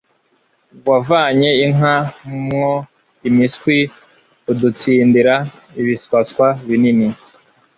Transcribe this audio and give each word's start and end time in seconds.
Wavanye 0.89 1.49
inka 1.65 1.95
mwo 2.43 2.71
imiswi 3.27 3.77
Udutsindira 4.51 5.35
ibiswaswa 5.81 6.47
binini, 6.67 7.07